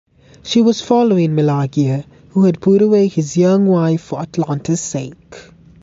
[0.41, 5.37] She was following Meleager, who had put away his young wife for Atalanta's sake.